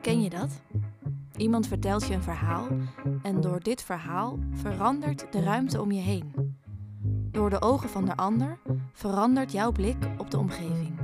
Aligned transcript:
Ken 0.00 0.22
je 0.22 0.30
dat? 0.30 0.60
Iemand 1.36 1.66
vertelt 1.66 2.06
je 2.06 2.14
een 2.14 2.22
verhaal 2.22 2.66
en 3.22 3.40
door 3.40 3.60
dit 3.60 3.82
verhaal 3.82 4.38
verandert 4.52 5.26
de 5.32 5.42
ruimte 5.42 5.80
om 5.80 5.92
je 5.92 6.00
heen. 6.00 6.56
Door 7.30 7.50
de 7.50 7.62
ogen 7.62 7.88
van 7.88 8.04
de 8.04 8.16
ander 8.16 8.58
verandert 8.92 9.52
jouw 9.52 9.72
blik 9.72 9.96
op 10.18 10.30
de 10.30 10.38
omgeving, 10.38 10.98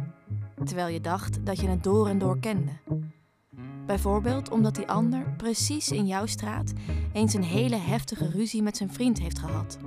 terwijl 0.65 0.89
je 0.89 1.01
dacht 1.01 1.47
dat 1.47 1.61
je 1.61 1.69
het 1.69 1.85
door 1.85 2.09
en 2.09 2.19
door 2.19 2.39
kende. 2.39 2.73
Bijvoorbeeld 3.87 4.51
omdat 4.51 4.75
die 4.75 4.89
ander 4.89 5.35
precies 5.37 5.91
in 5.91 6.07
jouw 6.07 6.27
straat 6.27 6.73
eens 7.13 7.35
een 7.35 7.45
hele 7.45 7.77
heftige 7.77 8.31
ruzie 8.31 8.63
met 8.63 8.77
zijn 8.77 8.93
vriend 8.93 9.19
heeft 9.19 9.39
gehad. 9.39 9.79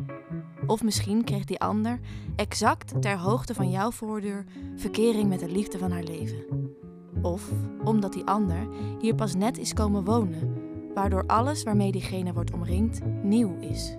Of 0.67 0.83
misschien 0.83 1.23
kreeg 1.23 1.45
die 1.45 1.59
ander 1.59 1.99
exact 2.35 3.01
ter 3.01 3.17
hoogte 3.17 3.53
van 3.53 3.69
jouw 3.69 3.91
voordeur 3.91 4.45
verkering 4.75 5.29
met 5.29 5.39
de 5.39 5.51
liefde 5.51 5.77
van 5.77 5.91
haar 5.91 6.03
leven. 6.03 6.77
Of 7.21 7.51
omdat 7.83 8.13
die 8.13 8.25
ander 8.25 8.67
hier 8.99 9.15
pas 9.15 9.35
net 9.35 9.57
is 9.57 9.73
komen 9.73 10.03
wonen, 10.03 10.53
waardoor 10.93 11.23
alles 11.27 11.63
waarmee 11.63 11.91
diegene 11.91 12.33
wordt 12.33 12.53
omringd 12.53 12.99
nieuw 13.23 13.57
is. 13.59 13.97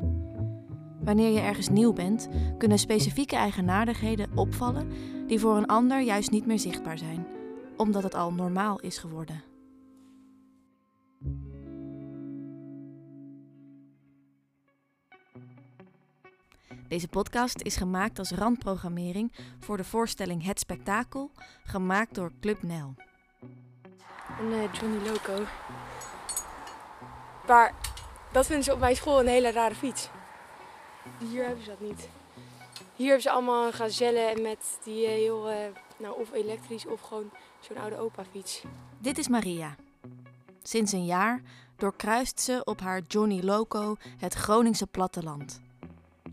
Wanneer 1.05 1.30
je 1.30 1.41
ergens 1.41 1.69
nieuw 1.69 1.93
bent, 1.93 2.29
kunnen 2.59 2.79
specifieke 2.79 3.37
eigenaardigheden 3.37 4.30
opvallen 4.34 4.88
die 5.27 5.41
voor 5.41 5.56
een 5.56 5.66
ander 5.66 6.01
juist 6.01 6.30
niet 6.30 6.46
meer 6.46 6.59
zichtbaar 6.59 6.98
zijn, 6.98 7.27
omdat 7.77 8.02
het 8.02 8.15
al 8.15 8.33
normaal 8.33 8.80
is 8.80 8.98
geworden. 8.98 9.43
Deze 16.88 17.09
podcast 17.09 17.60
is 17.60 17.77
gemaakt 17.77 18.18
als 18.18 18.30
randprogrammering 18.30 19.32
voor 19.59 19.77
de 19.77 19.84
voorstelling 19.84 20.45
Het 20.45 20.59
Spektakel, 20.59 21.30
gemaakt 21.65 22.15
door 22.15 22.32
Club 22.41 22.62
Nel. 22.62 22.95
Een 24.41 24.71
Johnny 24.73 25.09
Loco. 25.09 25.45
Maar 27.47 27.74
dat 28.33 28.47
vinden 28.47 28.65
ze 28.65 28.73
op 28.73 28.79
mijn 28.79 28.97
school 28.97 29.21
een 29.21 29.27
hele 29.27 29.51
rare 29.51 29.74
fiets. 29.74 30.09
Hier 31.19 31.45
hebben 31.45 31.65
ze 31.65 31.71
dat 31.71 31.80
niet. 31.80 32.09
Hier 32.97 33.07
hebben 33.07 33.23
ze 33.23 33.30
allemaal 33.30 33.66
een 33.66 33.73
gazelle 33.73 34.41
met 34.43 34.79
die 34.85 35.07
eh, 35.07 35.13
heel, 35.13 35.49
eh, 35.49 35.57
nou 35.97 36.21
of 36.21 36.32
elektrisch 36.32 36.87
of 36.87 37.01
gewoon 37.01 37.30
zo'n 37.60 37.77
oude 37.77 37.99
opa 37.99 38.24
fiets. 38.30 38.63
Dit 38.99 39.19
is 39.19 39.29
Maria. 39.29 39.77
Sinds 40.63 40.93
een 40.93 41.04
jaar 41.04 41.43
doorkruist 41.77 42.41
ze 42.41 42.60
op 42.65 42.80
haar 42.80 43.02
Johnny 43.09 43.41
Loco 43.43 43.97
het 44.19 44.35
Groningse 44.35 44.87
platteland. 44.87 45.60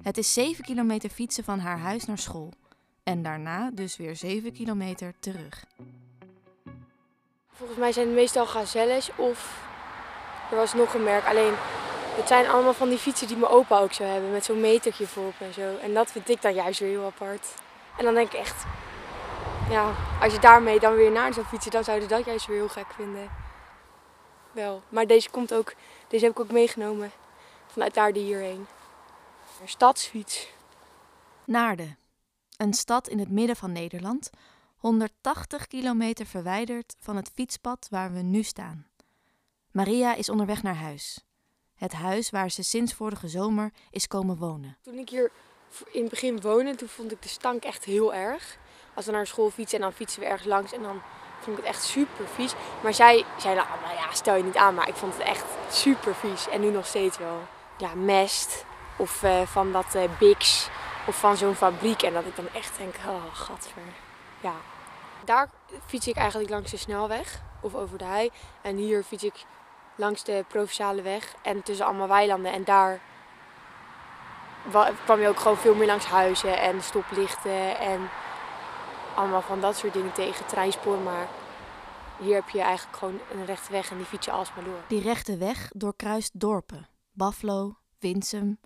Het 0.01 0.17
is 0.17 0.33
7 0.33 0.63
kilometer 0.63 1.09
fietsen 1.09 1.43
van 1.43 1.59
haar 1.59 1.79
huis 1.79 2.05
naar 2.05 2.17
school. 2.17 2.53
En 3.03 3.23
daarna 3.23 3.71
dus 3.71 3.97
weer 3.97 4.15
7 4.15 4.53
kilometer 4.53 5.13
terug. 5.19 5.65
Volgens 7.57 7.77
mij 7.79 7.91
zijn 7.91 8.05
het 8.05 8.15
meestal 8.15 8.45
gazelles 8.45 9.09
of 9.15 9.61
er 10.51 10.55
was 10.57 10.73
nog 10.73 10.93
een 10.93 11.03
merk. 11.03 11.25
Alleen 11.25 11.53
het 12.15 12.27
zijn 12.27 12.47
allemaal 12.47 12.73
van 12.73 12.89
die 12.89 12.97
fietsen 12.97 13.27
die 13.27 13.37
mijn 13.37 13.51
opa 13.51 13.79
ook 13.79 13.93
zou 13.93 14.09
hebben 14.09 14.31
met 14.31 14.45
zo'n 14.45 14.61
metertje 14.61 15.07
voorop 15.07 15.33
en 15.39 15.53
zo. 15.53 15.77
En 15.77 15.93
dat 15.93 16.11
vind 16.11 16.29
ik 16.29 16.41
dan 16.41 16.53
juist 16.53 16.79
weer 16.79 16.89
heel 16.89 17.05
apart. 17.05 17.47
En 17.97 18.03
dan 18.05 18.13
denk 18.13 18.31
ik 18.31 18.39
echt, 18.39 18.65
ja, 19.69 19.93
als 20.21 20.33
je 20.33 20.39
daarmee 20.39 20.79
dan 20.79 20.95
weer 20.95 21.11
naar 21.11 21.33
zou 21.33 21.45
fietsen, 21.45 21.71
dan 21.71 21.83
zouden 21.83 22.07
dat 22.07 22.25
juist 22.25 22.45
weer 22.45 22.57
heel 22.57 22.67
gek 22.67 22.93
vinden. 22.95 23.29
Wel, 24.51 24.81
maar 24.89 25.07
deze 25.07 25.29
komt 25.29 25.53
ook, 25.53 25.73
deze 26.07 26.25
heb 26.25 26.33
ik 26.33 26.39
ook 26.39 26.51
meegenomen 26.51 27.11
vanuit 27.67 27.93
daar 27.93 28.13
die 28.13 28.23
hierheen. 28.23 28.67
Een 29.61 29.69
stadsfiets. 29.69 30.47
Naarden, 31.45 31.97
een 32.57 32.73
stad 32.73 33.07
in 33.07 33.19
het 33.19 33.29
midden 33.29 33.55
van 33.55 33.71
Nederland, 33.71 34.29
180 34.77 35.67
kilometer 35.67 36.25
verwijderd 36.25 36.95
van 36.99 37.15
het 37.15 37.31
fietspad 37.33 37.87
waar 37.89 38.13
we 38.13 38.21
nu 38.21 38.43
staan. 38.43 38.87
Maria 39.71 40.15
is 40.15 40.29
onderweg 40.29 40.63
naar 40.63 40.75
huis. 40.75 41.25
Het 41.75 41.93
huis 41.93 42.29
waar 42.29 42.51
ze 42.51 42.63
sinds 42.63 42.93
vorige 42.93 43.27
zomer 43.27 43.71
is 43.91 44.07
komen 44.07 44.37
wonen. 44.37 44.77
Toen 44.81 44.97
ik 44.97 45.09
hier 45.09 45.31
in 45.91 46.01
het 46.01 46.09
begin 46.09 46.41
woonde, 46.41 46.75
toen 46.75 46.87
vond 46.87 47.11
ik 47.11 47.21
de 47.21 47.29
stank 47.29 47.63
echt 47.63 47.83
heel 47.83 48.13
erg. 48.13 48.57
Als 48.93 49.05
we 49.05 49.11
naar 49.11 49.27
school 49.27 49.49
fietsen 49.49 49.77
en 49.77 49.83
dan 49.83 49.93
fietsen 49.93 50.19
we 50.19 50.25
ergens 50.25 50.47
langs 50.47 50.71
en 50.71 50.81
dan 50.81 51.01
vond 51.39 51.57
ik 51.57 51.63
het 51.63 51.73
echt 51.73 51.83
super 51.83 52.27
vies. 52.27 52.53
Maar 52.83 52.93
zij 52.93 53.25
zeiden, 53.37 53.65
nou, 53.67 53.81
nou 53.81 53.95
ja, 53.95 54.13
stel 54.13 54.35
je 54.35 54.43
niet 54.43 54.57
aan, 54.57 54.73
maar 54.73 54.87
ik 54.87 54.95
vond 54.95 55.13
het 55.13 55.23
echt 55.23 55.45
super 55.69 56.15
vies. 56.15 56.49
En 56.49 56.61
nu 56.61 56.69
nog 56.69 56.85
steeds 56.85 57.17
wel. 57.17 57.47
Ja, 57.77 57.95
mest 57.95 58.65
of 58.97 59.23
uh, 59.23 59.41
van 59.41 59.71
dat 59.71 59.95
uh, 59.95 60.03
Bix 60.19 60.69
of 61.07 61.19
van 61.19 61.37
zo'n 61.37 61.55
fabriek. 61.55 62.01
En 62.01 62.13
dat 62.13 62.25
ik 62.25 62.35
dan 62.35 62.47
echt 62.53 62.77
denk, 62.77 62.95
oh, 63.07 63.33
gadver. 63.33 64.06
Ja. 64.41 64.53
Daar 65.25 65.49
fiets 65.85 66.07
ik 66.07 66.15
eigenlijk 66.15 66.49
langs 66.49 66.71
de 66.71 66.77
snelweg 66.77 67.41
of 67.61 67.75
over 67.75 67.97
de 67.97 68.05
hei. 68.05 68.29
En 68.61 68.75
hier 68.75 69.03
fiets 69.03 69.23
ik 69.23 69.45
langs 69.95 70.23
de 70.23 70.45
provinciale 70.47 71.01
weg 71.01 71.35
en 71.41 71.63
tussen 71.63 71.85
allemaal 71.85 72.07
weilanden. 72.07 72.51
En 72.51 72.63
daar 72.63 73.01
kwam 75.03 75.19
je 75.19 75.27
ook 75.27 75.39
gewoon 75.39 75.57
veel 75.57 75.75
meer 75.75 75.87
langs 75.87 76.05
huizen 76.05 76.59
en 76.59 76.81
stoplichten 76.83 77.79
en 77.79 78.09
allemaal 79.15 79.41
van 79.41 79.61
dat 79.61 79.77
soort 79.77 79.93
dingen 79.93 80.13
tegen, 80.13 80.45
treinspoor. 80.45 80.97
Maar 80.97 81.27
hier 82.19 82.35
heb 82.35 82.49
je 82.49 82.61
eigenlijk 82.61 82.97
gewoon 82.97 83.19
een 83.31 83.45
rechte 83.45 83.71
weg 83.71 83.91
en 83.91 83.97
die 83.97 84.05
fiets 84.05 84.25
je 84.25 84.31
alsmaar 84.31 84.63
door. 84.63 84.79
Die 84.87 85.01
rechte 85.01 85.37
weg 85.37 85.69
doorkruist 85.73 86.39
dorpen, 86.39 86.87
Baflo, 87.11 87.77
Winsum. 87.99 88.59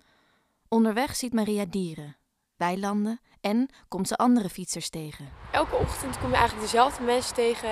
Onderweg 0.68 1.16
ziet 1.16 1.32
Maria 1.32 1.64
dieren, 1.64 2.16
weilanden 2.62 3.20
en 3.40 3.68
komt 3.88 4.08
ze 4.08 4.16
andere 4.16 4.48
fietsers 4.48 4.88
tegen. 4.90 5.28
Elke 5.50 5.76
ochtend 5.76 6.18
kom 6.18 6.28
je 6.28 6.36
eigenlijk 6.36 6.70
dezelfde 6.70 7.02
mensen 7.02 7.34
tegen 7.34 7.70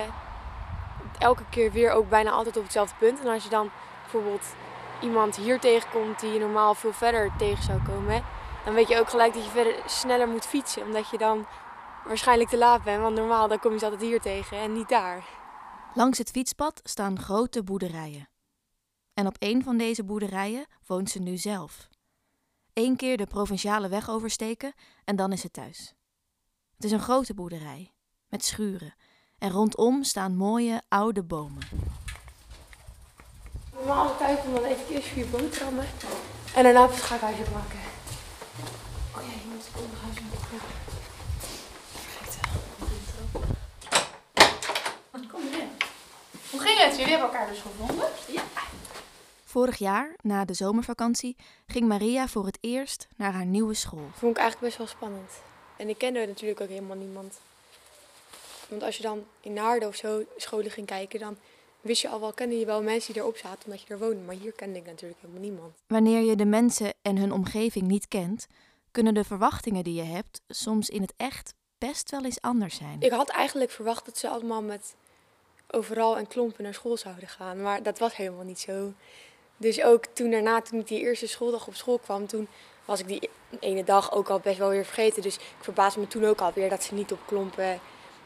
elke 1.17 1.43
keer 1.49 1.71
weer 1.71 1.91
ook 1.91 2.09
bijna 2.09 2.31
altijd 2.31 2.57
op 2.57 2.63
hetzelfde 2.63 2.95
punt. 2.99 3.19
En 3.19 3.27
als 3.27 3.43
je 3.43 3.49
dan 3.49 3.69
bijvoorbeeld 4.01 4.45
iemand 5.01 5.35
hier 5.35 5.59
tegenkomt 5.59 6.19
die 6.19 6.31
je 6.31 6.39
normaal 6.39 6.73
veel 6.73 6.93
verder 6.93 7.31
tegen 7.37 7.63
zou 7.63 7.81
komen, 7.81 8.23
dan 8.65 8.73
weet 8.73 8.87
je 8.87 8.99
ook 8.99 9.09
gelijk 9.09 9.33
dat 9.33 9.43
je 9.43 9.49
verder 9.49 9.75
sneller 9.85 10.27
moet 10.27 10.45
fietsen. 10.45 10.83
Omdat 10.83 11.09
je 11.09 11.17
dan 11.17 11.45
waarschijnlijk 12.05 12.49
te 12.49 12.57
laat 12.57 12.83
bent. 12.83 13.01
Want 13.01 13.15
normaal 13.15 13.47
dan 13.47 13.59
kom 13.59 13.71
je 13.71 13.79
ze 13.79 13.85
altijd 13.85 14.03
hier 14.03 14.21
tegen 14.21 14.57
en 14.57 14.73
niet 14.73 14.89
daar. 14.89 15.23
Langs 15.93 16.17
het 16.17 16.31
fietspad 16.31 16.79
staan 16.83 17.19
grote 17.19 17.63
boerderijen. 17.63 18.29
En 19.13 19.27
op 19.27 19.35
een 19.39 19.63
van 19.63 19.77
deze 19.77 20.03
boerderijen 20.03 20.65
woont 20.85 21.09
ze 21.09 21.19
nu 21.19 21.37
zelf. 21.37 21.89
Eén 22.73 22.95
keer 22.95 23.17
de 23.17 23.25
provinciale 23.25 23.87
weg 23.87 24.09
oversteken 24.09 24.73
en 25.03 25.15
dan 25.15 25.31
is 25.31 25.43
het 25.43 25.53
thuis. 25.53 25.93
Het 26.75 26.83
is 26.83 26.91
een 26.91 26.99
grote 26.99 27.33
boerderij 27.33 27.93
met 28.27 28.45
schuren 28.45 28.93
en 29.37 29.51
rondom 29.51 30.03
staan 30.03 30.35
mooie 30.35 30.81
oude 30.87 31.23
bomen. 31.23 31.67
Normaal 33.73 34.17
tijd 34.17 34.45
om 34.45 34.53
dan 34.53 34.63
even 34.63 34.87
eerst 34.87 35.07
vier 35.07 35.29
boterhammen 35.29 35.85
en 36.55 36.63
daarna 36.63 36.87
het 36.87 36.95
schaakhuisje 36.95 37.43
maken. 37.53 37.79
Oh 39.15 39.21
ja, 39.21 39.29
je 39.29 39.47
moet 39.51 39.65
het 39.65 39.83
onderhuis 39.83 40.19
maken. 40.19 40.57
Ja. 40.57 40.59
Perfect. 41.91 42.39
Kom 45.31 45.41
erin. 45.53 45.69
Hoe 46.49 46.59
ging 46.59 46.79
het? 46.79 46.95
Jullie 46.97 47.11
hebben 47.11 47.29
elkaar 47.29 47.47
dus 47.47 47.61
gevonden? 47.61 48.09
Ja. 48.27 48.43
Vorig 49.51 49.77
jaar, 49.77 50.15
na 50.21 50.45
de 50.45 50.53
zomervakantie, 50.53 51.35
ging 51.67 51.87
Maria 51.87 52.27
voor 52.27 52.45
het 52.45 52.57
eerst 52.61 53.07
naar 53.15 53.33
haar 53.33 53.45
nieuwe 53.45 53.73
school. 53.73 54.09
Vond 54.13 54.31
ik 54.31 54.41
eigenlijk 54.41 54.59
best 54.59 54.77
wel 54.77 54.87
spannend. 54.87 55.31
En 55.77 55.89
ik 55.89 55.97
kende 55.97 56.25
natuurlijk 56.25 56.61
ook 56.61 56.67
helemaal 56.67 56.97
niemand. 56.97 57.39
Want 58.69 58.83
als 58.83 58.97
je 58.97 59.03
dan 59.03 59.25
in 59.41 59.53
Naarden 59.53 59.87
of 59.87 59.95
zo 59.95 60.23
scholen 60.37 60.71
ging 60.71 60.87
kijken, 60.87 61.19
dan 61.19 61.37
wist 61.81 62.01
je 62.01 62.09
al 62.09 62.19
wel, 62.19 62.33
kende 62.33 62.59
je 62.59 62.65
wel 62.65 62.83
mensen 62.83 63.13
die 63.13 63.21
erop 63.21 63.37
zaten 63.37 63.65
omdat 63.65 63.81
je 63.81 63.93
er 63.93 63.99
woonde. 63.99 64.21
Maar 64.21 64.35
hier 64.35 64.51
kende 64.51 64.79
ik 64.79 64.85
natuurlijk 64.85 65.21
helemaal 65.21 65.41
niemand. 65.41 65.73
Wanneer 65.87 66.21
je 66.21 66.35
de 66.35 66.45
mensen 66.45 66.93
en 67.01 67.17
hun 67.17 67.31
omgeving 67.31 67.87
niet 67.87 68.07
kent, 68.07 68.47
kunnen 68.91 69.13
de 69.13 69.23
verwachtingen 69.23 69.83
die 69.83 69.95
je 69.95 70.03
hebt 70.03 70.41
soms 70.47 70.89
in 70.89 71.01
het 71.01 71.13
echt 71.17 71.53
best 71.77 72.11
wel 72.11 72.25
eens 72.25 72.41
anders 72.41 72.75
zijn. 72.75 72.97
Ik 72.99 73.11
had 73.11 73.29
eigenlijk 73.29 73.71
verwacht 73.71 74.05
dat 74.05 74.17
ze 74.17 74.29
allemaal 74.29 74.61
met 74.61 74.95
overal 75.71 76.17
en 76.17 76.27
klompen 76.27 76.63
naar 76.63 76.73
school 76.73 76.97
zouden 76.97 77.27
gaan. 77.27 77.61
Maar 77.61 77.83
dat 77.83 77.99
was 77.99 78.15
helemaal 78.15 78.45
niet 78.45 78.59
zo. 78.59 78.93
Dus 79.61 79.81
ook 79.81 80.05
toen 80.05 80.31
daarna, 80.31 80.61
toen 80.61 80.79
ik 80.79 80.87
die 80.87 80.99
eerste 80.99 81.27
schooldag 81.27 81.67
op 81.67 81.75
school 81.75 81.99
kwam, 81.99 82.27
toen 82.27 82.47
was 82.85 82.99
ik 82.99 83.07
die 83.07 83.29
ene 83.59 83.83
dag 83.83 84.11
ook 84.11 84.29
al 84.29 84.39
best 84.39 84.57
wel 84.57 84.69
weer 84.69 84.85
vergeten. 84.85 85.21
Dus 85.21 85.35
ik 85.35 85.41
verbaasde 85.59 85.99
me 85.99 86.07
toen 86.07 86.25
ook 86.25 86.41
alweer 86.41 86.69
dat 86.69 86.83
ze 86.83 86.93
niet 86.93 87.11
op 87.11 87.19
klompen 87.25 87.79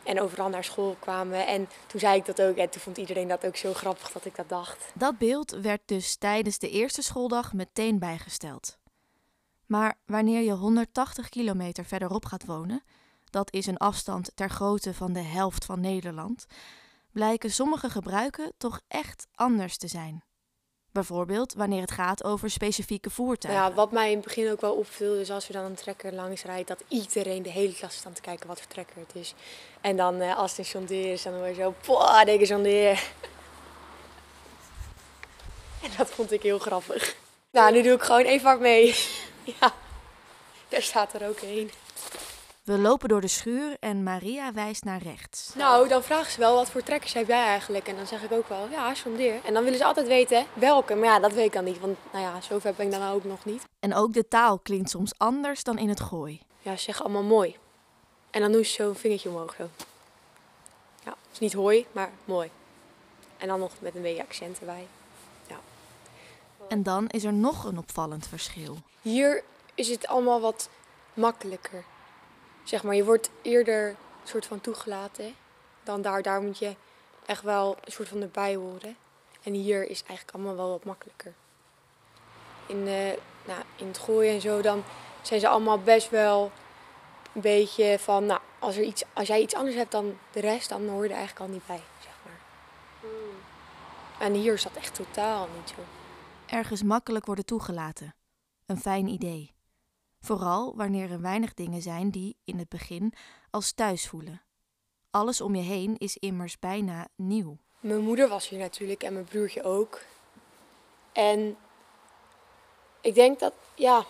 en 0.03 0.21
overal 0.21 0.49
naar 0.49 0.63
school 0.63 0.95
kwamen. 0.99 1.47
En 1.47 1.67
toen 1.87 1.99
zei 1.99 2.17
ik 2.17 2.25
dat 2.25 2.41
ook 2.41 2.55
en 2.55 2.69
toen 2.69 2.81
vond 2.81 2.97
iedereen 2.97 3.27
dat 3.27 3.45
ook 3.45 3.55
zo 3.55 3.73
grappig 3.73 4.11
dat 4.11 4.25
ik 4.25 4.35
dat 4.35 4.49
dacht. 4.49 4.85
Dat 4.93 5.17
beeld 5.17 5.51
werd 5.51 5.81
dus 5.85 6.15
tijdens 6.15 6.59
de 6.59 6.69
eerste 6.69 7.01
schooldag 7.01 7.53
meteen 7.53 7.99
bijgesteld. 7.99 8.77
Maar 9.65 9.97
wanneer 10.05 10.41
je 10.41 10.51
180 10.51 11.29
kilometer 11.29 11.85
verderop 11.85 12.25
gaat 12.25 12.45
wonen, 12.45 12.83
dat 13.29 13.53
is 13.53 13.65
een 13.65 13.77
afstand 13.77 14.31
ter 14.35 14.49
grootte 14.49 14.93
van 14.93 15.13
de 15.13 15.21
helft 15.21 15.65
van 15.65 15.79
Nederland, 15.79 16.45
blijken 17.11 17.51
sommige 17.51 17.89
gebruiken 17.89 18.53
toch 18.57 18.81
echt 18.87 19.27
anders 19.33 19.77
te 19.77 19.87
zijn. 19.87 20.23
Bijvoorbeeld 20.95 21.53
wanneer 21.53 21.81
het 21.81 21.91
gaat 21.91 22.23
over 22.23 22.49
specifieke 22.49 23.09
voertuigen. 23.09 23.63
Ja, 23.63 23.73
wat 23.73 23.91
mij 23.91 24.09
in 24.09 24.15
het 24.15 24.25
begin 24.25 24.51
ook 24.51 24.61
wel 24.61 24.73
opviel, 24.73 25.13
is 25.15 25.31
als 25.31 25.47
we 25.47 25.53
dan 25.53 25.65
een 25.65 25.75
trekker 25.75 26.13
langs 26.13 26.43
rijdt, 26.43 26.67
dat 26.67 26.83
iedereen 26.87 27.43
de 27.43 27.49
hele 27.49 27.73
klas 27.73 27.95
staat 27.95 28.15
te 28.15 28.21
kijken 28.21 28.47
wat 28.47 28.59
voor 28.59 28.67
trekker 28.67 28.95
het 29.07 29.15
is. 29.15 29.33
En 29.81 29.97
dan 29.97 30.21
uh, 30.21 30.37
als 30.37 30.57
het 30.57 30.73
een 30.73 30.85
John 30.85 30.93
is, 30.93 31.23
dan 31.23 31.33
hoor 31.33 31.47
je 31.47 31.53
zo, 31.53 31.73
poh, 31.81 32.23
deze 32.23 32.45
John 32.45 32.65
En 32.65 32.97
dat 35.97 36.09
vond 36.09 36.31
ik 36.31 36.41
heel 36.41 36.59
grappig. 36.59 37.15
Nou, 37.51 37.73
nu 37.73 37.81
doe 37.81 37.93
ik 37.93 38.01
gewoon 38.01 38.25
even 38.25 38.47
hard 38.47 38.59
mee. 38.59 38.95
ja, 39.59 39.73
daar 40.69 40.81
staat 40.81 41.13
er 41.13 41.27
ook 41.27 41.41
een. 41.41 41.71
We 42.65 42.77
lopen 42.77 43.09
door 43.09 43.21
de 43.21 43.27
schuur 43.27 43.77
en 43.79 44.03
Maria 44.03 44.53
wijst 44.53 44.83
naar 44.83 45.01
rechts. 45.01 45.53
Nou, 45.55 45.87
dan 45.87 46.03
vragen 46.03 46.31
ze 46.31 46.39
wel 46.39 46.55
wat 46.55 46.69
voor 46.69 46.83
trekkers 46.83 47.13
heb 47.13 47.27
jij 47.27 47.45
eigenlijk? 47.45 47.87
En 47.87 47.95
dan 47.95 48.07
zeg 48.07 48.23
ik 48.23 48.31
ook 48.31 48.49
wel, 48.49 48.67
ja, 48.69 48.93
John 48.93 49.17
Deere. 49.17 49.39
En 49.43 49.53
dan 49.53 49.63
willen 49.63 49.79
ze 49.79 49.85
altijd 49.85 50.07
weten 50.07 50.45
welke. 50.53 50.95
Maar 50.95 51.05
ja, 51.05 51.19
dat 51.19 51.33
weet 51.33 51.45
ik 51.45 51.53
dan 51.53 51.63
niet, 51.63 51.79
want 51.79 51.97
nou 52.11 52.23
ja, 52.23 52.41
zover 52.41 52.73
ben 52.73 52.85
ik 52.85 52.91
dan 52.91 53.09
ook 53.09 53.23
nog 53.23 53.45
niet. 53.45 53.63
En 53.79 53.93
ook 53.93 54.13
de 54.13 54.27
taal 54.27 54.59
klinkt 54.59 54.89
soms 54.89 55.13
anders 55.17 55.63
dan 55.63 55.77
in 55.77 55.89
het 55.89 55.99
gooi. 55.99 56.41
Ja, 56.61 56.75
ze 56.75 56.83
zeggen 56.83 57.05
allemaal 57.05 57.23
mooi. 57.23 57.57
En 58.29 58.41
dan 58.41 58.51
doen 58.51 58.65
ze 58.65 58.71
zo 58.71 58.89
een 58.89 58.95
vingertje 58.95 59.29
omhoog 59.29 59.55
zo. 59.57 59.69
Ja, 61.03 61.09
het 61.09 61.31
is 61.31 61.39
niet 61.39 61.53
hooi, 61.53 61.85
maar 61.91 62.11
mooi. 62.25 62.49
En 63.37 63.47
dan 63.47 63.59
nog 63.59 63.71
met 63.79 63.95
een 63.95 64.01
beetje 64.01 64.23
accent 64.23 64.59
erbij. 64.59 64.87
Ja. 65.47 65.59
En 66.67 66.83
dan 66.83 67.07
is 67.07 67.23
er 67.23 67.33
nog 67.33 67.63
een 67.63 67.77
opvallend 67.77 68.27
verschil. 68.27 68.77
Hier 69.01 69.43
is 69.75 69.87
het 69.87 70.07
allemaal 70.07 70.41
wat 70.41 70.69
makkelijker. 71.13 71.83
Zeg 72.65 72.83
maar, 72.83 72.95
je 72.95 73.05
wordt 73.05 73.29
eerder 73.41 73.87
een 73.89 73.95
soort 74.23 74.45
van 74.45 74.61
toegelaten. 74.61 75.35
Dan 75.83 76.01
daar, 76.01 76.21
daar 76.21 76.41
moet 76.41 76.57
je 76.57 76.75
echt 77.25 77.41
wel 77.41 77.77
een 77.83 77.91
soort 77.91 78.07
van 78.07 78.21
erbij 78.21 78.55
horen. 78.55 78.97
En 79.43 79.53
hier 79.53 79.89
is 79.89 79.97
het 79.99 80.07
eigenlijk 80.07 80.37
allemaal 80.37 80.55
wel 80.55 80.69
wat 80.69 80.83
makkelijker. 80.83 81.33
In, 82.65 82.87
eh, 82.87 83.11
nou, 83.45 83.63
in 83.75 83.87
het 83.87 83.97
gooien 83.97 84.33
en 84.33 84.41
zo, 84.41 84.61
dan 84.61 84.83
zijn 85.21 85.39
ze 85.39 85.47
allemaal 85.47 85.79
best 85.79 86.09
wel 86.09 86.51
een 87.33 87.41
beetje 87.41 87.99
van, 87.99 88.25
nou, 88.25 88.39
als, 88.59 88.77
er 88.77 88.83
iets, 88.83 89.03
als 89.13 89.27
jij 89.27 89.41
iets 89.41 89.55
anders 89.55 89.75
hebt 89.75 89.91
dan 89.91 90.17
de 90.31 90.39
rest, 90.39 90.69
dan 90.69 90.87
hoor 90.87 91.03
je 91.03 91.09
er 91.09 91.15
eigenlijk 91.15 91.45
al 91.45 91.53
niet 91.53 91.67
bij, 91.67 91.81
zeg 91.99 92.13
maar. 92.23 92.39
En 94.27 94.33
hier 94.33 94.53
is 94.53 94.63
dat 94.63 94.75
echt 94.75 94.95
totaal 94.95 95.47
niet 95.57 95.69
zo. 95.69 95.75
Ergens 96.55 96.83
makkelijk 96.83 97.25
worden 97.25 97.45
toegelaten. 97.45 98.15
Een 98.65 98.77
fijn 98.77 99.07
idee. 99.07 99.54
Vooral 100.25 100.75
wanneer 100.75 101.11
er 101.11 101.21
weinig 101.21 101.53
dingen 101.53 101.81
zijn 101.81 102.09
die 102.09 102.37
in 102.43 102.57
het 102.57 102.69
begin 102.69 103.13
als 103.49 103.71
thuis 103.71 104.07
voelen. 104.07 104.41
Alles 105.09 105.41
om 105.41 105.55
je 105.55 105.61
heen 105.61 105.97
is 105.97 106.17
immers 106.17 106.59
bijna 106.59 107.07
nieuw. 107.15 107.57
Mijn 107.79 108.01
moeder 108.01 108.27
was 108.27 108.49
hier 108.49 108.59
natuurlijk 108.59 109.03
en 109.03 109.13
mijn 109.13 109.25
broertje 109.25 109.63
ook. 109.63 110.01
En 111.11 111.57
ik 113.01 113.15
denk 113.15 113.39
dat, 113.39 113.53
ja, 113.75 114.05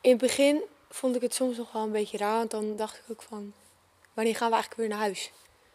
in 0.00 0.10
het 0.10 0.20
begin 0.20 0.62
vond 0.88 1.16
ik 1.16 1.22
het 1.22 1.34
soms 1.34 1.56
nog 1.56 1.72
wel 1.72 1.82
een 1.82 1.92
beetje 1.92 2.18
raar. 2.18 2.36
Want 2.36 2.50
dan 2.50 2.76
dacht 2.76 2.96
ik 2.96 3.04
ook 3.10 3.22
van, 3.22 3.52
wanneer 4.12 4.36
gaan 4.36 4.48
we 4.48 4.54
eigenlijk 4.54 4.80
weer 4.80 4.90
naar 4.90 5.06
huis? 5.06 5.32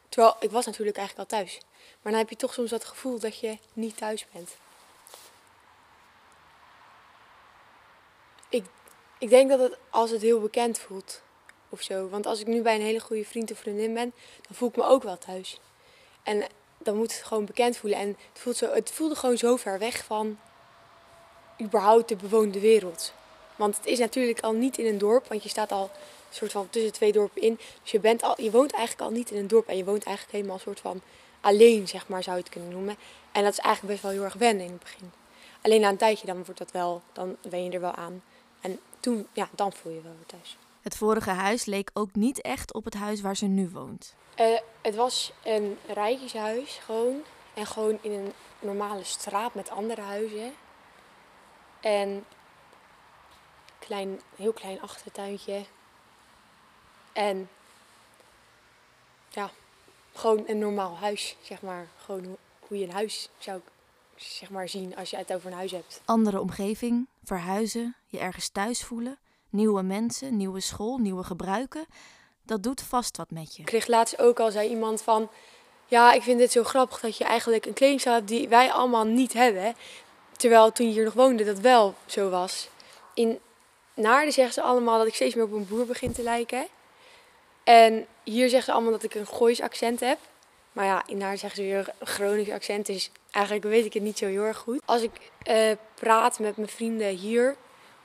Terwijl 0.09 0.36
ik 0.39 0.51
was 0.51 0.65
natuurlijk 0.65 0.98
eigenlijk 0.98 1.31
al 1.31 1.38
thuis. 1.38 1.62
Maar 2.01 2.12
dan 2.12 2.21
heb 2.21 2.30
je 2.30 2.36
toch 2.36 2.54
soms 2.54 2.69
dat 2.69 2.86
gevoel 2.86 3.19
dat 3.19 3.39
je 3.39 3.57
niet 3.74 3.98
thuis 3.98 4.25
bent. 4.33 4.57
Ik, 8.50 8.63
ik 9.19 9.30
denk 9.30 9.50
dat 9.50 9.60
het 9.60 9.78
als 9.90 10.12
het 10.12 10.22
heel 10.22 10.40
bekend 10.40 10.80
voelt 10.80 11.22
of 11.69 11.81
zo. 11.81 12.10
Want 12.10 12.25
als 12.25 12.40
ik 12.40 12.48
nu 12.48 12.62
bij 12.62 12.75
een 12.75 12.81
hele 12.81 13.00
goede 13.00 13.25
vriend 13.25 13.52
of 13.52 13.58
vriendin 13.58 13.94
ben, 13.94 14.14
dan 14.48 14.56
voel 14.56 14.69
ik 14.69 14.75
me 14.75 14.84
ook 14.84 15.04
wel 15.04 15.18
thuis. 15.18 15.60
En 16.24 16.44
dan 16.78 16.96
moet 16.96 17.14
het 17.14 17.24
gewoon 17.24 17.46
bekend 17.46 17.78
voelen. 17.78 18.00
En 18.00 18.08
het, 18.08 18.42
voelt 18.42 18.58
zo, 18.58 18.74
het 18.74 18.92
voelde 18.92 19.16
gewoon 19.16 19.38
zo 19.38 19.56
ver 19.56 19.80
weg 19.80 20.04
van 20.04 20.40
überhaupt 21.62 22.10
de 22.10 22.16
bewoonde 22.16 22.60
wereld. 22.60 23.14
Want 23.56 23.78
het 23.78 23.86
is 23.86 24.00
natuurlijk 24.00 24.40
al 24.40 24.54
niet 24.54 24.78
in 24.78 24.86
een 24.86 24.98
dorp, 24.98 25.28
want 25.28 25.44
je 25.44 25.50
staat 25.50 25.72
al 25.72 25.92
soort 26.30 26.52
van 26.52 26.69
tussen 26.69 26.92
twee 26.92 27.12
dorpen 27.12 27.42
in. 27.42 27.60
Dus 27.81 27.92
je, 27.92 28.00
bent 28.00 28.24
al, 28.24 28.42
je 28.42 28.52
woont 28.52 28.72
eigenlijk 28.72 29.10
al 29.10 29.16
niet 29.16 29.31
in 29.31 29.38
een 29.38 29.48
dorp 29.48 29.68
en 29.68 29.78
je 29.78 29.84
woont 29.84 30.04
eigenlijk 30.04 30.36
helemaal 30.36 30.56
een 30.56 30.62
soort 30.62 30.80
van 30.80 31.02
alleen, 31.42 31.88
zeg 31.88 32.08
maar, 32.08 32.24
zou 32.24 32.36
je 32.36 32.44
het 32.44 32.52
kunnen 32.52 32.72
noemen. 32.72 32.96
En 33.31 33.44
dat 33.44 33.52
is 33.52 33.60
eigenlijk 33.60 33.94
best 33.94 34.04
wel 34.04 34.12
heel 34.12 34.24
erg 34.24 34.34
wennen 34.34 34.66
in 34.66 34.72
het 34.72 34.80
begin. 34.80 35.12
Alleen 35.62 35.81
na 35.81 35.90
een 35.90 35.98
tijdje, 35.98 36.28
dan 36.28 36.44
wordt 36.44 36.60
dat 36.60 36.72
wel, 36.72 37.02
dan 37.14 37.36
wen 37.42 37.64
je 37.64 37.72
er 37.72 37.81
wel 37.81 37.96
aan. 37.96 38.24
En 38.62 38.80
toen, 39.07 39.27
ja, 39.33 39.50
dan 39.51 39.74
voel 39.74 39.92
je 39.92 40.01
wel 40.01 40.15
weer 40.15 40.25
thuis. 40.25 40.57
Het 40.81 40.98
vorige 40.98 41.30
huis 41.30 41.65
leek 41.65 41.89
ook 41.94 42.15
niet 42.15 42.42
echt 42.42 42.74
op 42.74 42.83
het 42.83 42.94
huis 42.94 43.21
waar 43.21 43.36
ze 43.36 43.45
nu 43.45 43.69
woont. 43.69 44.15
Uh, 44.39 44.57
het 44.81 44.95
was 44.95 45.31
een 45.44 45.77
rijtjeshuis, 45.94 46.77
gewoon. 46.77 47.24
En 47.54 47.65
gewoon 47.65 48.00
in 48.01 48.12
een 48.12 48.33
normale 48.59 49.04
straat 49.04 49.54
met 49.54 49.69
andere 49.69 50.01
huizen. 50.01 50.54
En 51.80 52.25
klein, 53.80 54.21
heel 54.36 54.54
klein 54.54 54.81
achtertuintje. 54.81 55.65
En 57.13 57.50
ja, 59.30 59.50
gewoon 60.13 60.44
een 60.48 60.59
normaal 60.59 60.98
huis, 60.98 61.36
zeg 61.42 61.62
maar. 61.62 61.88
Gewoon 61.98 62.38
hoe 62.59 62.77
je 62.77 62.83
een 62.83 62.94
huis 62.94 63.30
zou 63.38 63.62
zeg 64.18 64.50
maar, 64.50 64.69
zien 64.69 64.96
als 64.96 65.10
je 65.10 65.18
het 65.18 65.34
over 65.34 65.52
een 65.52 65.58
huis 65.58 65.72
hebt. 65.72 66.02
Andere 66.06 66.42
omgeving, 66.42 67.08
verhuizen, 67.24 67.96
je 68.06 68.19
ergens 68.19 68.50
thuis 68.50 68.84
voelen, 68.84 69.18
nieuwe 69.50 69.81
mensen, 69.81 70.38
nieuwe 70.38 70.60
school, 70.60 70.98
nieuwe 70.98 71.24
gebruiken. 71.24 71.86
Dat 72.44 72.64
doet 72.64 72.81
vast 72.81 73.18
wat 73.18 73.31
met 73.31 73.56
je. 73.56 73.60
Ik 73.60 73.66
kreeg 73.66 73.88
laatst 73.88 74.19
ook 74.19 74.40
al, 74.40 74.52
zei 74.52 74.69
iemand 74.69 75.02
van... 75.02 75.30
Ja, 75.90 76.14
ik 76.14 76.22
vind 76.22 76.40
het 76.40 76.52
zo 76.52 76.64
grappig 76.64 77.00
dat 77.00 77.18
je 77.18 77.24
eigenlijk 77.24 77.66
een 77.66 77.74
kledingstijl 77.74 78.16
hebt 78.16 78.28
die 78.28 78.48
wij 78.48 78.72
allemaal 78.72 79.06
niet 79.06 79.34
hebben. 79.34 79.75
Terwijl 80.31 80.72
toen 80.72 80.88
je 80.88 80.94
hier 80.94 81.04
nog 81.04 81.14
woonde 81.14 81.44
dat 81.44 81.60
wel 81.60 81.96
zo 82.06 82.30
was. 82.30 82.69
In 83.14 83.40
Naarden 83.94 84.34
zeggen 84.34 84.54
ze 84.54 84.62
allemaal 84.62 84.98
dat 84.98 85.08
ik 85.08 85.16
steeds 85.16 85.36
meer 85.36 85.44
op 85.44 85.52
een 85.52 85.68
boer 85.68 85.86
begin 85.86 86.12
te 86.12 86.24
lijken. 86.24 86.68
En 87.64 88.06
hier 88.24 88.50
zeggen 88.50 88.64
ze 88.64 88.72
allemaal 88.72 88.92
dat 88.92 89.04
ik 89.04 89.16
een 89.16 89.28
Goois 89.28 89.62
accent 89.62 90.00
heb. 90.00 90.18
Maar 90.77 90.85
ja, 90.85 91.03
in 91.06 91.18
Naarden 91.18 91.39
zeggen 91.39 91.63
ze 91.63 91.69
weer 91.69 91.94
Gronings 92.00 92.50
accent. 92.50 92.85
Dus 92.85 93.12
eigenlijk 93.31 93.65
weet 93.65 93.85
ik 93.85 93.94
het 93.94 94.03
niet 94.03 94.18
zo 94.18 94.25
heel 94.25 94.44
erg 94.44 94.57
goed. 94.57 94.81
Als 94.85 95.01
ik 95.01 95.12
uh, 95.50 95.71
praat 95.94 96.39
met 96.39 96.57
mijn 96.57 96.69
vrienden 96.69 97.07
hier 97.07 97.56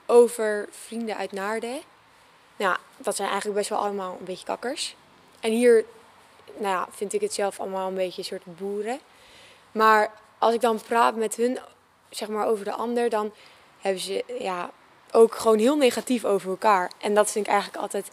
over 0.07 0.69
vrienden 0.71 1.17
uit 1.17 1.33
Naarden. 1.33 1.81
Nou, 2.57 2.77
dat 2.97 3.17
zijn 3.17 3.29
eigenlijk 3.29 3.59
best 3.59 3.71
wel 3.71 3.79
allemaal 3.79 4.17
een 4.19 4.25
beetje 4.25 4.45
kakkers. 4.45 4.97
En 5.41 5.53
hier 5.53 5.85
nou 6.57 6.75
ja, 6.75 6.89
vind 6.91 7.13
ik 7.13 7.21
het 7.21 7.33
zelf 7.33 7.61
allemaal 7.61 7.89
een 7.89 7.95
beetje 7.95 8.19
een 8.19 8.25
soort 8.25 8.57
boeren. 8.59 8.99
Maar 9.73 10.11
als 10.39 10.55
ik 10.55 10.61
dan 10.61 10.81
praat 10.89 11.17
met 11.17 11.37
hun 11.37 11.59
zeg 12.11 12.29
maar, 12.29 12.47
over 12.47 12.65
de 12.65 12.73
ander, 12.73 13.09
dan 13.09 13.33
hebben 13.81 14.03
ze 14.03 14.25
ja, 14.39 14.71
ook 15.11 15.35
gewoon 15.35 15.59
heel 15.59 15.77
negatief 15.77 16.25
over 16.25 16.51
elkaar. 16.51 16.91
En 16.99 17.15
dat 17.15 17.31
vind 17.31 17.47
ik 17.47 17.53
eigenlijk 17.53 17.83
altijd. 17.83 18.11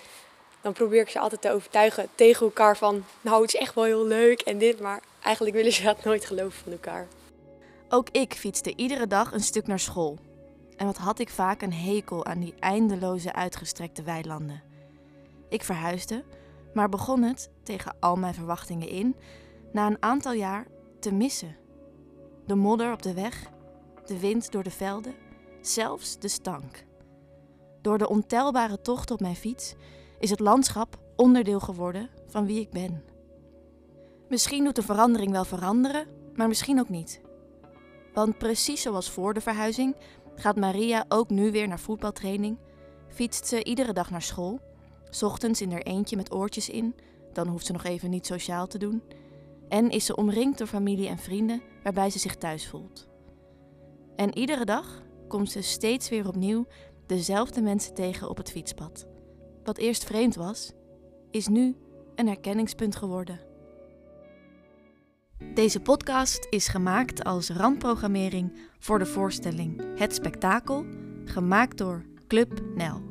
Dan 0.62 0.74
probeer 0.74 1.02
ik 1.02 1.10
ze 1.10 1.20
altijd 1.20 1.42
te 1.42 1.52
overtuigen 1.52 2.08
tegen 2.16 2.46
elkaar 2.46 2.78
van. 2.78 3.04
Nou, 3.22 3.42
het 3.42 3.54
is 3.54 3.60
echt 3.60 3.76
wel 3.76 3.84
heel 3.84 4.06
leuk 4.06 4.42
en 4.42 4.58
dit, 4.58 4.80
maar 4.80 5.04
eigenlijk 5.24 5.56
willen 5.56 5.72
ze 5.72 5.84
dat 5.84 6.04
nooit 6.04 6.26
geloven 6.26 6.60
van 6.64 6.72
elkaar. 6.72 7.08
Ook 7.90 8.10
ik 8.10 8.34
fietste 8.34 8.76
iedere 8.76 9.08
dag 9.08 9.32
een 9.32 9.44
stuk 9.44 9.68
naar 9.68 9.80
school. 9.80 10.18
En 10.76 10.86
wat 10.86 10.98
had 10.98 11.20
ik 11.20 11.30
vaak 11.30 11.62
een 11.62 11.74
hekel 11.74 12.26
aan 12.26 12.40
die 12.40 12.54
eindeloze 12.60 13.34
uitgestrekte 13.34 14.04
weilanden. 14.04 14.64
Ik 15.50 15.64
verhuisde, 15.64 16.24
maar 16.74 16.90
begon 16.90 17.22
het, 17.22 17.50
tegen 17.64 17.96
al 18.00 18.16
mijn 18.16 18.34
verwachtingen 18.34 18.88
in, 18.88 19.16
na 19.72 19.88
een 19.88 20.04
aantal 20.04 20.34
jaar 20.34 20.68
te 21.00 21.14
missen. 21.14 21.56
De 22.46 22.56
modder 22.56 22.92
op 22.92 23.02
de 23.02 23.14
weg, 23.14 23.50
de 24.06 24.20
wind 24.20 24.52
door 24.52 24.64
de 24.64 24.72
velden, 24.72 25.16
zelfs 25.62 26.20
de 26.20 26.28
stank. 26.28 26.86
Door 27.82 27.98
de 27.98 28.10
ontelbare 28.10 28.82
tocht 28.82 29.12
op 29.12 29.20
mijn 29.20 29.36
fiets 29.36 29.76
is 30.20 30.30
het 30.30 30.40
landschap 30.40 31.00
onderdeel 31.16 31.60
geworden 31.60 32.10
van 32.28 32.46
wie 32.46 32.60
ik 32.60 32.70
ben. 32.70 33.04
Misschien 34.30 34.64
doet 34.64 34.76
de 34.76 34.82
verandering 34.82 35.32
wel 35.32 35.46
veranderen, 35.46 36.08
maar 36.36 36.48
misschien 36.48 36.80
ook 36.80 36.90
niet. 36.90 37.22
Want 38.14 38.38
precies 38.38 38.82
zoals 38.82 39.10
voor 39.10 39.34
de 39.34 39.42
verhuizing 39.42 39.96
gaat 40.36 40.56
Maria 40.56 41.06
ook 41.08 41.30
nu 41.30 41.52
weer 41.52 41.68
naar 41.68 41.80
voetbaltraining, 41.80 42.58
fietst 43.08 43.48
ze 43.48 43.64
iedere 43.64 43.94
dag 43.94 44.10
naar 44.12 44.22
school, 44.22 44.60
ochtends 45.22 45.62
in 45.62 45.72
haar 45.72 45.82
eentje 45.82 46.16
met 46.16 46.34
oortjes 46.34 46.70
in, 46.70 46.96
dan 47.34 47.48
hoeft 47.48 47.66
ze 47.66 47.72
nog 47.72 47.84
even 47.84 48.10
niet 48.10 48.26
sociaal 48.26 48.68
te 48.68 48.78
doen, 48.78 49.04
en 49.70 49.90
is 49.90 50.06
ze 50.06 50.16
omringd 50.16 50.58
door 50.58 50.68
familie 50.68 51.08
en 51.08 51.18
vrienden 51.18 51.62
waarbij 51.84 52.10
ze 52.10 52.20
zich 52.20 52.36
thuis 52.36 52.68
voelt. 52.68 53.08
En 54.16 54.38
iedere 54.38 54.66
dag 54.66 55.04
komt 55.28 55.52
ze 55.52 55.62
steeds 55.62 56.10
weer 56.10 56.28
opnieuw 56.28 56.66
dezelfde 57.06 57.62
mensen 57.62 57.94
tegen 57.94 58.30
op 58.30 58.38
het 58.38 58.52
fietspad. 58.52 59.09
Wat 59.70 59.78
eerst 59.78 60.04
vreemd 60.04 60.36
was, 60.36 60.72
is 61.32 61.48
nu 61.48 61.76
een 62.16 62.28
herkenningspunt 62.28 62.96
geworden. 62.96 63.40
Deze 65.54 65.80
podcast 65.80 66.48
is 66.50 66.68
gemaakt 66.68 67.24
als 67.24 67.50
randprogrammering 67.50 68.60
voor 68.80 69.00
de 69.00 69.06
voorstelling 69.06 70.00
Het 70.00 70.14
Spektakel, 70.16 70.86
gemaakt 71.26 71.78
door 71.78 72.06
Club 72.28 72.62
Nel. 72.76 73.02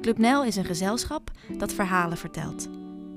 Club 0.00 0.18
Nel 0.18 0.44
is 0.44 0.56
een 0.56 0.64
gezelschap 0.64 1.30
dat 1.58 1.72
verhalen 1.72 2.18
vertelt, 2.18 2.68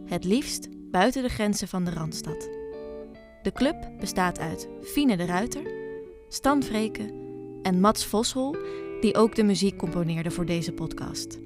het 0.05 0.23
liefst 0.23 0.67
buiten 0.91 1.23
de 1.23 1.29
grenzen 1.29 1.67
van 1.67 1.83
de 1.83 1.91
Randstad. 1.91 2.49
De 3.41 3.51
club 3.53 3.89
bestaat 3.99 4.39
uit 4.39 4.67
Fine 4.81 5.17
de 5.17 5.25
Ruiter, 5.25 5.63
Stan 6.29 6.63
Vreken 6.63 7.11
en 7.61 7.79
Mats 7.79 8.05
Voshol, 8.05 8.55
die 9.01 9.15
ook 9.15 9.35
de 9.35 9.43
muziek 9.43 9.77
componeerde 9.77 10.31
voor 10.31 10.45
deze 10.45 10.71
podcast. 10.71 11.43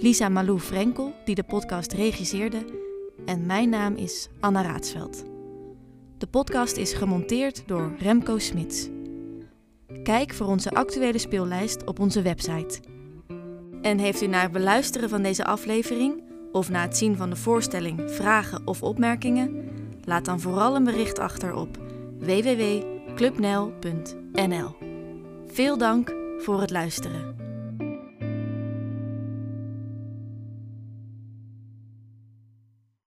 Lisa 0.00 0.28
Malou 0.28 0.58
Frenkel, 0.58 1.14
die 1.24 1.34
de 1.34 1.42
podcast 1.42 1.92
regisseerde, 1.92 2.64
en 3.24 3.46
mijn 3.46 3.68
naam 3.68 3.94
is 3.94 4.28
Anna 4.40 4.62
Raadsveld. 4.62 5.24
De 6.18 6.26
podcast 6.26 6.76
is 6.76 6.92
gemonteerd 6.92 7.62
door 7.66 7.94
Remco 7.98 8.38
Smits. 8.38 8.88
Kijk 10.02 10.34
voor 10.34 10.46
onze 10.46 10.70
actuele 10.70 11.18
speellijst 11.18 11.84
op 11.84 11.98
onze 11.98 12.22
website. 12.22 12.80
En 13.82 13.98
heeft 13.98 14.22
u 14.22 14.26
na 14.26 14.42
het 14.42 14.52
beluisteren 14.52 15.08
van 15.08 15.22
deze 15.22 15.44
aflevering 15.44 16.22
of 16.52 16.70
na 16.70 16.82
het 16.82 16.96
zien 16.96 17.16
van 17.16 17.30
de 17.30 17.36
voorstelling 17.36 18.10
vragen 18.10 18.66
of 18.66 18.82
opmerkingen? 18.82 19.68
Laat 20.04 20.24
dan 20.24 20.40
vooral 20.40 20.76
een 20.76 20.84
bericht 20.84 21.18
achter 21.18 21.54
op 21.54 21.78
www.clubnel.nl. 22.18 24.76
Veel 25.46 25.78
dank 25.78 26.14
voor 26.38 26.60
het 26.60 26.70
luisteren. 26.70 27.37